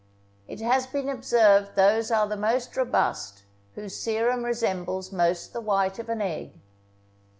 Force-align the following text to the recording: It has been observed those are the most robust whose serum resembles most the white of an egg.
It 0.47 0.61
has 0.61 0.87
been 0.87 1.09
observed 1.09 1.75
those 1.75 2.09
are 2.09 2.27
the 2.27 2.35
most 2.35 2.75
robust 2.75 3.43
whose 3.75 3.95
serum 3.95 4.43
resembles 4.43 5.11
most 5.11 5.53
the 5.53 5.61
white 5.61 5.99
of 5.99 6.09
an 6.09 6.23
egg. 6.23 6.59